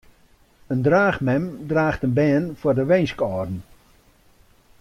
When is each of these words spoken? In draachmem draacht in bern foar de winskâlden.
In 0.73 0.81
draachmem 0.85 1.45
draacht 1.69 2.05
in 2.07 2.13
bern 2.17 2.45
foar 2.59 2.77
de 2.77 2.85
winskâlden. 2.91 3.59